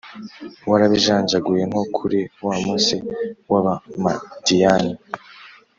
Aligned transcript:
warabijanjaguye 0.69 1.63
nko 1.69 1.83
kuri 1.95 2.19
wa 2.45 2.55
munsi 2.63 2.95
w’Abamadiyani. 3.51 4.93